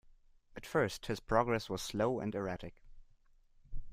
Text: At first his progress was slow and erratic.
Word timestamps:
At 0.55 0.65
first 0.65 1.05
his 1.05 1.19
progress 1.19 1.69
was 1.69 1.79
slow 1.79 2.19
and 2.19 2.33
erratic. 2.33 2.81